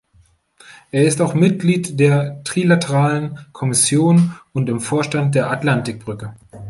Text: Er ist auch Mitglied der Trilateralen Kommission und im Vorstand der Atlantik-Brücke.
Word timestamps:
Er 0.89 1.05
ist 1.05 1.21
auch 1.21 1.35
Mitglied 1.35 1.99
der 1.99 2.43
Trilateralen 2.43 3.37
Kommission 3.51 4.33
und 4.51 4.67
im 4.67 4.79
Vorstand 4.79 5.35
der 5.35 5.51
Atlantik-Brücke. 5.51 6.33